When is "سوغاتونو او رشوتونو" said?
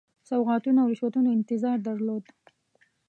0.29-1.29